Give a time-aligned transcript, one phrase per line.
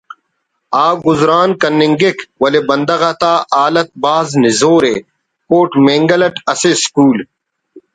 [0.85, 4.95] آ گزران کننگک ولے بندغ آتا حالیت بھاز نزور ءِ
[5.47, 7.17] کوٹ مینگل اٹ اسہ اسکول